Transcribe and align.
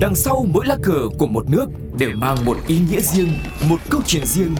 Đằng 0.00 0.14
sau 0.14 0.46
mỗi 0.52 0.66
lá 0.66 0.76
cờ 0.82 1.08
của 1.18 1.26
một 1.26 1.50
nước 1.50 1.66
đều 1.98 2.10
mang 2.14 2.44
một 2.44 2.56
ý 2.66 2.78
nghĩa 2.90 3.00
riêng, 3.00 3.32
một 3.68 3.76
câu 3.90 4.00
chuyện 4.06 4.26
riêng, 4.26 4.54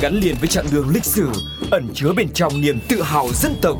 gắn 0.00 0.14
liền 0.14 0.36
với 0.40 0.48
chặng 0.48 0.66
đường 0.72 0.88
lịch 0.88 1.04
sử, 1.04 1.28
ẩn 1.70 1.88
chứa 1.94 2.12
bên 2.16 2.28
trong 2.34 2.60
niềm 2.60 2.78
tự 2.88 3.02
hào 3.02 3.28
dân 3.32 3.54
tộc. 3.62 3.78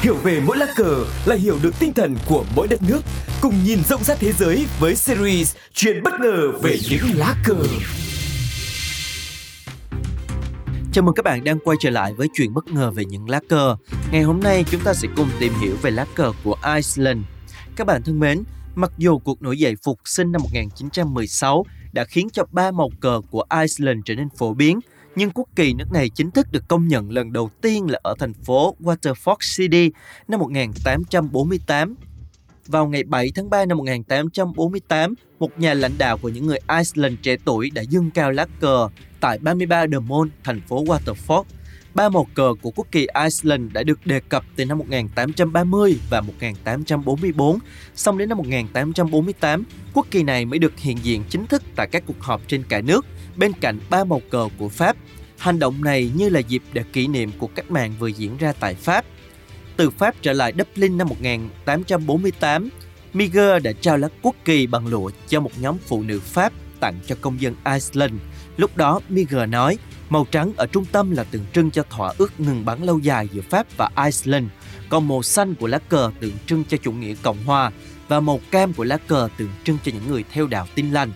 Hiểu 0.00 0.14
về 0.14 0.40
mỗi 0.46 0.56
lá 0.56 0.66
cờ 0.76 1.04
là 1.26 1.36
hiểu 1.36 1.58
được 1.62 1.78
tinh 1.78 1.92
thần 1.92 2.16
của 2.28 2.44
mỗi 2.56 2.68
đất 2.68 2.82
nước, 2.82 3.00
cùng 3.40 3.54
nhìn 3.64 3.78
rộng 3.88 4.04
rãi 4.04 4.16
thế 4.20 4.32
giới 4.32 4.66
với 4.80 4.94
series 4.94 5.54
Chuyện 5.72 6.02
bất 6.02 6.12
ngờ 6.20 6.52
về 6.62 6.78
những 6.90 7.02
lá 7.14 7.34
cờ. 7.44 7.56
Chào 10.92 11.04
mừng 11.04 11.14
các 11.14 11.24
bạn 11.24 11.44
đang 11.44 11.58
quay 11.64 11.76
trở 11.80 11.90
lại 11.90 12.12
với 12.12 12.28
chuyện 12.34 12.54
bất 12.54 12.66
ngờ 12.66 12.90
về 12.90 13.04
những 13.04 13.30
lá 13.30 13.40
cờ. 13.48 13.76
Ngày 14.12 14.22
hôm 14.22 14.40
nay 14.40 14.64
chúng 14.70 14.80
ta 14.80 14.94
sẽ 14.94 15.08
cùng 15.16 15.28
tìm 15.40 15.52
hiểu 15.60 15.76
về 15.82 15.90
lá 15.90 16.06
cờ 16.14 16.32
của 16.44 16.56
Iceland. 16.74 17.20
Các 17.76 17.86
bạn 17.86 18.02
thân 18.02 18.20
mến, 18.20 18.42
mặc 18.74 18.92
dù 18.98 19.18
cuộc 19.18 19.42
nổi 19.42 19.58
dậy 19.58 19.74
phục 19.82 19.98
sinh 20.04 20.32
năm 20.32 20.42
1916 20.42 21.64
đã 21.92 22.04
khiến 22.04 22.28
cho 22.32 22.44
ba 22.52 22.70
màu 22.70 22.90
cờ 23.00 23.20
của 23.30 23.44
Iceland 23.60 24.00
trở 24.04 24.14
nên 24.14 24.28
phổ 24.36 24.54
biến, 24.54 24.80
nhưng 25.16 25.30
quốc 25.30 25.48
kỳ 25.56 25.74
nước 25.74 25.92
này 25.92 26.08
chính 26.08 26.30
thức 26.30 26.46
được 26.52 26.68
công 26.68 26.88
nhận 26.88 27.10
lần 27.10 27.32
đầu 27.32 27.50
tiên 27.60 27.90
là 27.90 27.98
ở 28.02 28.14
thành 28.18 28.34
phố 28.34 28.76
Waterford 28.80 29.56
City 29.56 29.90
năm 30.28 30.40
1848. 30.40 31.94
Vào 32.66 32.86
ngày 32.86 33.04
7 33.04 33.32
tháng 33.34 33.50
3 33.50 33.66
năm 33.66 33.78
1848, 33.78 35.14
một 35.38 35.58
nhà 35.58 35.74
lãnh 35.74 35.98
đạo 35.98 36.18
của 36.18 36.28
những 36.28 36.46
người 36.46 36.58
Iceland 36.78 37.14
trẻ 37.22 37.36
tuổi 37.44 37.70
đã 37.70 37.82
dâng 37.82 38.10
cao 38.10 38.30
lá 38.30 38.46
cờ 38.60 38.88
tại 39.20 39.38
33 39.38 39.86
The 39.86 39.98
Mall, 39.98 40.30
thành 40.44 40.60
phố 40.60 40.84
Waterford. 40.84 41.44
Ba 41.94 42.08
màu 42.08 42.26
cờ 42.34 42.54
của 42.62 42.70
quốc 42.70 42.86
kỳ 42.92 43.06
Iceland 43.24 43.72
đã 43.72 43.82
được 43.82 44.06
đề 44.06 44.20
cập 44.20 44.44
từ 44.56 44.64
năm 44.64 44.78
1830 44.78 45.98
và 46.10 46.20
1844. 46.20 47.58
Xong 47.94 48.18
đến 48.18 48.28
năm 48.28 48.38
1848, 48.38 49.64
quốc 49.94 50.06
kỳ 50.10 50.22
này 50.22 50.44
mới 50.44 50.58
được 50.58 50.78
hiện 50.78 50.98
diện 51.02 51.24
chính 51.30 51.46
thức 51.46 51.62
tại 51.76 51.86
các 51.86 52.02
cuộc 52.06 52.20
họp 52.20 52.48
trên 52.48 52.62
cả 52.68 52.80
nước, 52.80 53.06
bên 53.36 53.52
cạnh 53.60 53.78
ba 53.90 54.04
màu 54.04 54.20
cờ 54.30 54.48
của 54.58 54.68
Pháp. 54.68 54.96
Hành 55.38 55.58
động 55.58 55.84
này 55.84 56.10
như 56.14 56.28
là 56.28 56.40
dịp 56.40 56.62
để 56.72 56.82
kỷ 56.92 57.06
niệm 57.06 57.30
cuộc 57.38 57.54
cách 57.54 57.70
mạng 57.70 57.94
vừa 57.98 58.08
diễn 58.08 58.36
ra 58.36 58.52
tại 58.60 58.74
Pháp. 58.74 59.04
Từ 59.76 59.90
Pháp 59.90 60.14
trở 60.22 60.32
lại 60.32 60.52
Dublin 60.58 60.98
năm 60.98 61.08
1848, 61.08 62.68
Miger 63.12 63.62
đã 63.62 63.72
trao 63.80 63.96
lá 63.96 64.08
quốc 64.22 64.36
kỳ 64.44 64.66
bằng 64.66 64.86
lụa 64.86 65.10
cho 65.28 65.40
một 65.40 65.50
nhóm 65.60 65.76
phụ 65.86 66.02
nữ 66.02 66.20
Pháp 66.20 66.52
tặng 66.80 66.98
cho 67.06 67.16
công 67.20 67.40
dân 67.40 67.54
Iceland. 67.64 68.14
Lúc 68.56 68.76
đó, 68.76 69.00
Miger 69.08 69.48
nói, 69.48 69.78
màu 70.08 70.26
trắng 70.30 70.52
ở 70.56 70.66
trung 70.66 70.84
tâm 70.92 71.10
là 71.10 71.24
tượng 71.24 71.44
trưng 71.52 71.70
cho 71.70 71.82
thỏa 71.90 72.14
ước 72.18 72.40
ngừng 72.40 72.64
bắn 72.64 72.82
lâu 72.82 72.98
dài 72.98 73.28
giữa 73.32 73.42
Pháp 73.50 73.66
và 73.76 73.90
Iceland, 74.04 74.46
còn 74.88 75.08
màu 75.08 75.22
xanh 75.22 75.54
của 75.54 75.66
lá 75.66 75.78
cờ 75.78 76.10
tượng 76.20 76.38
trưng 76.46 76.64
cho 76.68 76.76
chủ 76.76 76.92
nghĩa 76.92 77.14
Cộng 77.22 77.44
hòa 77.44 77.72
và 78.08 78.20
màu 78.20 78.40
cam 78.50 78.72
của 78.72 78.84
lá 78.84 78.96
cờ 78.96 79.28
tượng 79.36 79.50
trưng 79.64 79.78
cho 79.84 79.92
những 79.92 80.10
người 80.10 80.24
theo 80.32 80.46
đạo 80.46 80.66
tin 80.74 80.90
lành. 80.90 81.12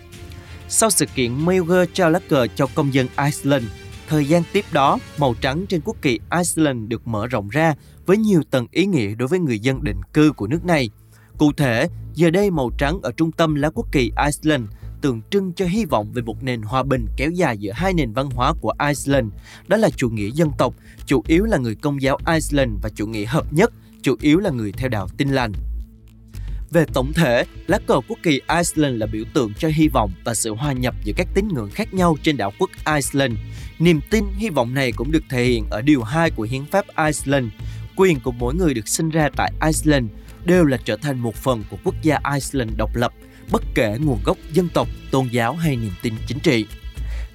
Sau 0.69 0.89
sự 0.89 1.05
kiện 1.05 1.45
Miger 1.45 1.89
trao 1.93 2.09
lá 2.09 2.19
cờ 2.29 2.47
cho 2.55 2.67
công 2.75 2.93
dân 2.93 3.07
Iceland, 3.17 3.65
thời 4.07 4.25
gian 4.25 4.43
tiếp 4.53 4.65
đó, 4.71 4.99
màu 5.17 5.35
trắng 5.41 5.65
trên 5.69 5.81
quốc 5.85 5.97
kỳ 6.01 6.19
Iceland 6.31 6.87
được 6.87 7.07
mở 7.07 7.27
rộng 7.27 7.49
ra 7.49 7.75
với 8.05 8.17
nhiều 8.17 8.41
tầng 8.51 8.67
ý 8.71 8.85
nghĩa 8.85 9.15
đối 9.15 9.27
với 9.27 9.39
người 9.39 9.59
dân 9.59 9.83
định 9.83 10.01
cư 10.13 10.31
của 10.31 10.47
nước 10.47 10.65
này. 10.65 10.89
Cụ 11.37 11.51
thể, 11.57 11.87
giờ 12.13 12.29
đây 12.29 12.51
màu 12.51 12.69
trắng 12.77 12.99
ở 13.03 13.11
trung 13.11 13.31
tâm 13.31 13.55
lá 13.55 13.69
quốc 13.69 13.91
kỳ 13.91 14.11
Iceland 14.25 14.63
tượng 15.01 15.21
trưng 15.29 15.53
cho 15.53 15.65
hy 15.65 15.85
vọng 15.85 16.11
về 16.13 16.21
một 16.21 16.43
nền 16.43 16.61
hòa 16.61 16.83
bình 16.83 17.05
kéo 17.17 17.31
dài 17.31 17.57
giữa 17.57 17.71
hai 17.71 17.93
nền 17.93 18.13
văn 18.13 18.29
hóa 18.29 18.53
của 18.61 18.73
Iceland, 18.87 19.27
đó 19.67 19.77
là 19.77 19.89
chủ 19.89 20.09
nghĩa 20.09 20.29
dân 20.33 20.51
tộc, 20.57 20.75
chủ 21.05 21.23
yếu 21.27 21.45
là 21.45 21.57
người 21.57 21.75
công 21.75 22.01
giáo 22.01 22.17
Iceland 22.33 22.71
và 22.81 22.89
chủ 22.95 23.07
nghĩa 23.07 23.25
hợp 23.25 23.53
nhất, 23.53 23.73
chủ 24.01 24.15
yếu 24.21 24.39
là 24.39 24.49
người 24.49 24.71
theo 24.71 24.89
đạo 24.89 25.07
tin 25.17 25.29
lành. 25.29 25.51
Về 26.71 26.85
tổng 26.93 27.13
thể, 27.13 27.45
lá 27.67 27.79
cờ 27.87 28.01
quốc 28.07 28.19
kỳ 28.23 28.31
Iceland 28.31 28.97
là 28.97 29.05
biểu 29.05 29.23
tượng 29.33 29.53
cho 29.53 29.67
hy 29.67 29.87
vọng 29.87 30.11
và 30.23 30.33
sự 30.33 30.55
hòa 30.55 30.73
nhập 30.73 30.95
giữa 31.03 31.13
các 31.17 31.27
tín 31.33 31.47
ngưỡng 31.47 31.69
khác 31.69 31.93
nhau 31.93 32.17
trên 32.23 32.37
đảo 32.37 32.51
quốc 32.59 32.69
Iceland. 32.95 33.33
Niềm 33.79 34.01
tin, 34.09 34.23
hy 34.35 34.49
vọng 34.49 34.73
này 34.73 34.91
cũng 34.91 35.11
được 35.11 35.23
thể 35.29 35.45
hiện 35.45 35.65
ở 35.69 35.81
điều 35.81 36.03
2 36.03 36.31
của 36.31 36.43
Hiến 36.43 36.65
pháp 36.65 36.85
Iceland. 36.87 37.47
Quyền 37.95 38.19
của 38.19 38.31
mỗi 38.31 38.55
người 38.55 38.73
được 38.73 38.87
sinh 38.87 39.09
ra 39.09 39.29
tại 39.35 39.51
Iceland 39.65 40.05
đều 40.45 40.65
là 40.65 40.77
trở 40.85 40.97
thành 40.97 41.19
một 41.19 41.35
phần 41.35 41.63
của 41.69 41.77
quốc 41.83 41.95
gia 42.01 42.19
Iceland 42.33 42.71
độc 42.77 42.95
lập, 42.95 43.13
bất 43.51 43.63
kể 43.75 43.97
nguồn 44.01 44.19
gốc 44.23 44.37
dân 44.53 44.69
tộc, 44.73 44.87
tôn 45.11 45.27
giáo 45.31 45.53
hay 45.53 45.75
niềm 45.75 45.91
tin 46.01 46.13
chính 46.27 46.39
trị. 46.39 46.65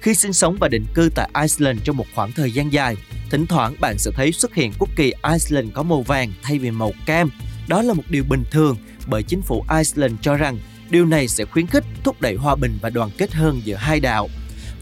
Khi 0.01 0.13
sinh 0.15 0.33
sống 0.33 0.57
và 0.59 0.67
định 0.67 0.85
cư 0.93 1.09
tại 1.15 1.29
Iceland 1.41 1.79
trong 1.83 1.97
một 1.97 2.05
khoảng 2.15 2.31
thời 2.31 2.51
gian 2.51 2.73
dài, 2.73 2.95
thỉnh 3.29 3.45
thoảng 3.45 3.75
bạn 3.79 3.97
sẽ 3.97 4.11
thấy 4.15 4.31
xuất 4.31 4.53
hiện 4.53 4.73
quốc 4.79 4.89
kỳ 4.95 5.13
Iceland 5.31 5.73
có 5.73 5.83
màu 5.83 6.01
vàng 6.01 6.33
thay 6.43 6.59
vì 6.59 6.71
màu 6.71 6.91
cam. 7.05 7.29
Đó 7.67 7.81
là 7.81 7.93
một 7.93 8.03
điều 8.09 8.23
bình 8.29 8.43
thường 8.51 8.77
bởi 9.07 9.23
chính 9.23 9.41
phủ 9.41 9.65
Iceland 9.77 10.13
cho 10.21 10.35
rằng 10.35 10.59
điều 10.89 11.05
này 11.05 11.27
sẽ 11.27 11.45
khuyến 11.45 11.67
khích 11.67 11.83
thúc 12.03 12.21
đẩy 12.21 12.35
hòa 12.35 12.55
bình 12.55 12.77
và 12.81 12.89
đoàn 12.89 13.09
kết 13.17 13.33
hơn 13.33 13.61
giữa 13.63 13.75
hai 13.75 13.99
đạo. 13.99 14.29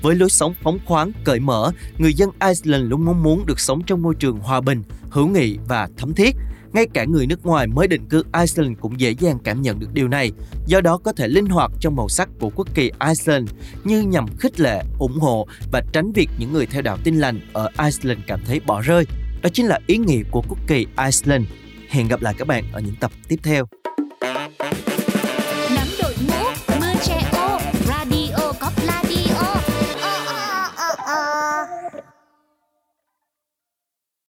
Với 0.01 0.15
lối 0.15 0.29
sống 0.29 0.53
phóng 0.63 0.79
khoáng, 0.85 1.11
cởi 1.23 1.39
mở, 1.39 1.71
người 1.97 2.13
dân 2.13 2.29
Iceland 2.47 2.89
luôn 2.89 3.05
mong 3.05 3.23
muốn 3.23 3.45
được 3.45 3.59
sống 3.59 3.81
trong 3.87 4.01
môi 4.01 4.15
trường 4.15 4.39
hòa 4.39 4.61
bình, 4.61 4.83
hữu 5.09 5.27
nghị 5.27 5.57
và 5.67 5.89
thấm 5.97 6.13
thiết. 6.13 6.35
Ngay 6.73 6.87
cả 6.93 7.05
người 7.05 7.27
nước 7.27 7.45
ngoài 7.45 7.67
mới 7.67 7.87
định 7.87 8.05
cư 8.09 8.23
Iceland 8.39 8.77
cũng 8.81 8.99
dễ 8.99 9.11
dàng 9.11 9.39
cảm 9.43 9.61
nhận 9.61 9.79
được 9.79 9.93
điều 9.93 10.07
này, 10.07 10.31
do 10.65 10.81
đó 10.81 10.97
có 10.97 11.13
thể 11.13 11.27
linh 11.27 11.45
hoạt 11.45 11.71
trong 11.79 11.95
màu 11.95 12.09
sắc 12.09 12.29
của 12.39 12.49
quốc 12.55 12.67
kỳ 12.75 12.91
Iceland 13.07 13.49
như 13.83 14.01
nhằm 14.01 14.25
khích 14.39 14.59
lệ, 14.59 14.83
ủng 14.99 15.19
hộ 15.19 15.47
và 15.71 15.81
tránh 15.93 16.11
việc 16.11 16.29
những 16.39 16.53
người 16.53 16.65
theo 16.65 16.81
đạo 16.81 16.97
tin 17.03 17.15
lành 17.15 17.39
ở 17.53 17.69
Iceland 17.83 18.19
cảm 18.27 18.39
thấy 18.45 18.59
bỏ 18.59 18.81
rơi. 18.81 19.05
Đó 19.41 19.49
chính 19.53 19.65
là 19.65 19.79
ý 19.87 19.97
nghĩa 19.97 20.23
của 20.31 20.43
quốc 20.49 20.57
kỳ 20.67 20.85
Iceland. 21.05 21.45
Hẹn 21.89 22.07
gặp 22.07 22.21
lại 22.21 22.33
các 22.37 22.47
bạn 22.47 22.63
ở 22.73 22.79
những 22.79 22.95
tập 22.99 23.11
tiếp 23.27 23.37
theo. 23.43 23.65